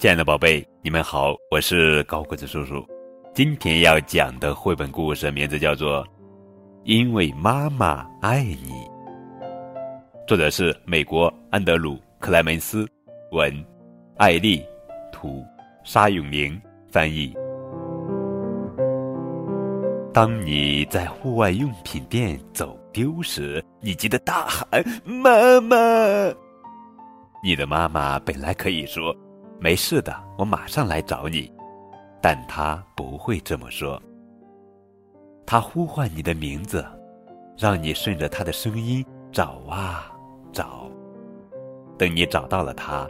[0.00, 2.82] 亲爱的宝贝，你们好，我是高个子叔叔。
[3.34, 6.02] 今天要讲的绘本故事名字叫做
[6.84, 8.72] 《因为妈妈爱你》，
[10.26, 12.88] 作者是美国安德鲁·克莱门斯，
[13.32, 13.52] 文，
[14.16, 14.64] 艾丽，
[15.12, 15.44] 图，
[15.84, 16.58] 沙永明
[16.88, 17.34] 翻译。
[20.14, 25.76] 当你在户外用品店走丢时，你急得大喊：“妈妈！”
[27.44, 29.14] 你的妈妈本来可以说
[29.60, 31.52] ：“没事的，我马上来找你。”
[32.22, 34.00] 但他不会这么说。
[35.46, 36.86] 他呼唤你的名字，
[37.56, 40.12] 让你顺着他的声音找啊
[40.52, 40.90] 找。
[41.96, 43.08] 等你找到了他，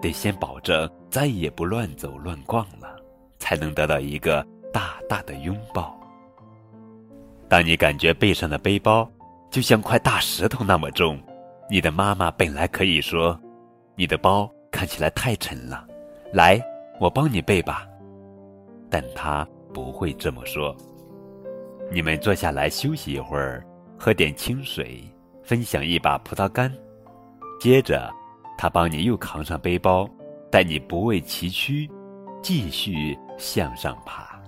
[0.00, 2.96] 得先保证再也不乱走乱逛了，
[3.38, 5.98] 才能得到一个大大的拥抱。
[7.48, 9.08] 当你感觉背上的背包
[9.50, 11.20] 就像块大石头那么重，
[11.68, 13.38] 你的妈妈本来可以说
[13.96, 15.86] ：“你的包看起来太沉了，
[16.32, 16.60] 来，
[16.98, 17.86] 我帮你背吧。”
[18.90, 20.76] 但他不会这么说。
[21.92, 23.64] 你们坐下来休息一会儿，
[23.96, 25.00] 喝点清水，
[25.44, 26.72] 分享一把葡萄干，
[27.60, 28.12] 接着，
[28.58, 30.10] 他帮你又扛上背包，
[30.50, 31.88] 带你不畏崎岖，
[32.42, 34.42] 继续向上爬。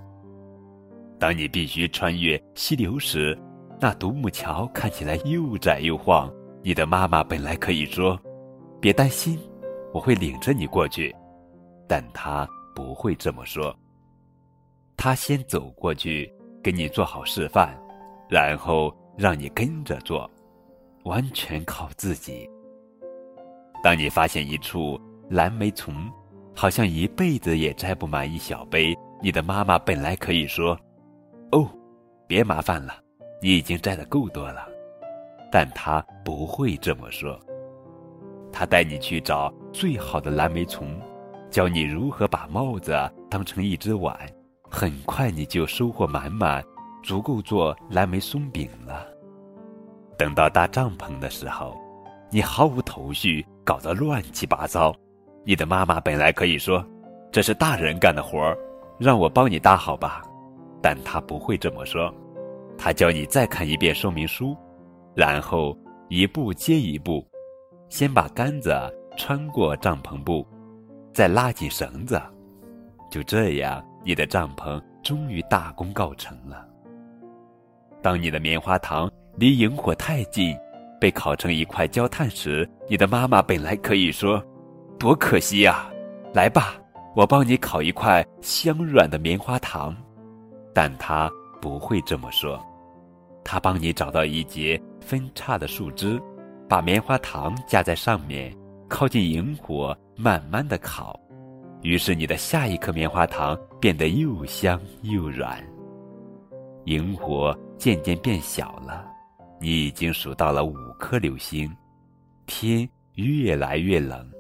[1.21, 3.39] 当你必须穿越溪流时，
[3.81, 6.29] 那独木桥看起来又窄又晃。
[6.63, 8.19] 你的妈妈本来可以说
[8.81, 9.39] ：“别担心，
[9.93, 11.15] 我会领着你过去。”
[11.89, 13.75] 但她不会这么说。
[14.97, 17.77] 她先走过去，给你做好示范，
[18.29, 20.29] 然后让你跟着做，
[21.05, 22.49] 完全靠自己。
[23.83, 25.95] 当你发现一处蓝莓丛，
[26.55, 30.77] 好像一辈子也摘不满一小杯，你的妈妈本来可以说。
[31.53, 31.69] 哦，
[32.27, 32.95] 别麻烦了，
[33.41, 34.67] 你已经摘的够多了。
[35.53, 37.39] 但他不会这么说。
[38.53, 40.99] 他带你去找最好的蓝莓丛，
[41.51, 44.19] 教你如何把帽子当成一只碗。
[44.71, 46.65] 很快你就收获满满，
[47.05, 49.07] 足够做蓝莓松饼了。
[50.17, 51.77] 等到搭帐篷的时候，
[52.31, 54.95] 你毫无头绪，搞得乱七八糟。
[55.45, 56.83] 你的妈妈本来可以说
[57.31, 58.57] ：“这是大人干的活儿，
[58.99, 60.23] 让我帮你搭好吧。”
[60.81, 62.11] 但她不会这么说，
[62.79, 64.57] 她教你再看一遍说明书，
[65.15, 65.77] 然后
[66.09, 67.23] 一步接一步，
[67.91, 68.73] 先把杆子
[69.17, 70.47] 穿过帐篷布，
[71.13, 72.21] 再拉紧绳子，
[73.11, 76.67] 就这样，你的帐篷终于大功告成了。
[78.03, 80.57] 当你的棉花糖离萤火太近，
[81.01, 84.43] 被烤成一块焦炭时，你的妈妈本来可以说
[84.99, 85.91] ：“多可惜呀！”
[86.33, 86.75] 来吧，
[87.15, 89.97] 我帮你烤一块香软的棉花糖。
[90.75, 92.63] 但他不会这么说，
[93.43, 96.21] 他帮你找到一截分叉的树枝，
[96.69, 98.55] 把棉花糖架在上面，
[98.89, 101.19] 靠近萤火，慢慢的烤。
[101.83, 105.63] 于是你的下一颗棉花糖变得又香又软。
[106.85, 109.07] 萤火渐渐变小了，
[109.61, 111.71] 你已经数到了五颗流星。
[112.47, 114.31] 天越来越冷，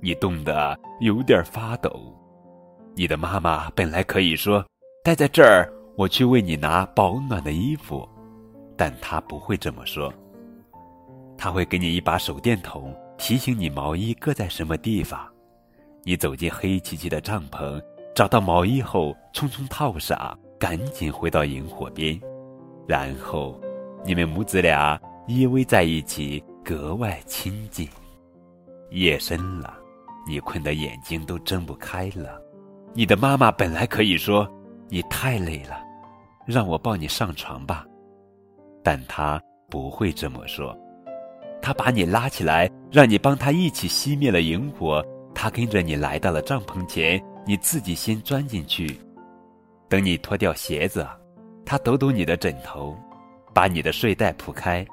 [0.00, 2.14] 你冻得有点发抖。
[2.94, 4.64] 你的妈妈本来可以说。
[5.02, 8.06] 待在这儿，我去为你拿保暖的衣服，
[8.76, 10.12] 但她不会这么说。
[11.38, 15.28] 他会给你一把手电筒，提醒你毛衣搁在什么地方。
[16.04, 17.78] 你走进黑漆漆的帐篷，
[18.14, 22.18] 找到毛衣后，匆匆套上，赶紧回到萤火边，
[22.88, 23.60] 然后，
[24.06, 27.86] 你们母子俩依偎在一起，格外亲近。
[28.90, 29.76] 夜深了，
[30.26, 32.40] 你困得眼睛都睁不开了。
[32.94, 34.50] 你的妈妈本来可以说。
[34.92, 35.80] 你太累了，
[36.44, 37.86] 让我抱你上床吧。
[38.82, 40.76] 但他不会这么说。
[41.62, 45.04] 他把你拉起来，让你帮他一起熄灭了萤火。
[45.34, 48.98] 他跟着你来到了帐篷前，你自己先钻进去。
[49.88, 51.06] 等你脱掉鞋子，
[51.64, 52.96] 他抖抖你的枕头，
[53.54, 54.86] 把你的睡袋铺开。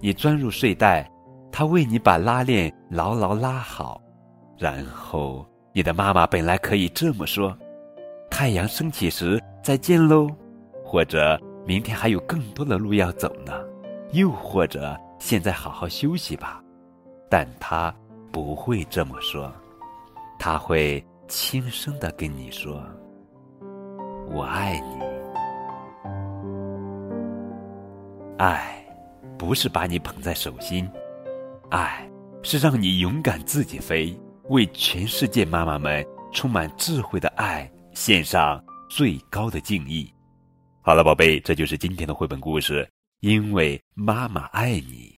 [0.00, 1.08] 你钻入睡袋，
[1.52, 4.00] 他为你把拉链牢牢拉好。
[4.58, 7.56] 然后，你的妈妈本来可以这么说。
[8.30, 10.28] 太阳升起时再见喽，
[10.82, 13.52] 或者明天还有更多的路要走呢，
[14.12, 16.60] 又或者现在好好休息吧。
[17.30, 17.94] 但他
[18.32, 19.50] 不会这么说，
[20.36, 22.84] 他会轻声的跟你说
[24.28, 24.98] ：“我爱你。”
[28.36, 28.84] 爱，
[29.38, 30.90] 不是把你捧在手心，
[31.70, 32.04] 爱
[32.42, 37.70] 是让你勇敢自己飞，为全世界妈妈们充满智慧的爱。
[37.94, 38.60] 献上
[38.90, 40.12] 最高的敬意。
[40.80, 42.88] 好了，宝贝，这就是今天的绘本故事。
[43.20, 45.11] 因为妈妈爱你。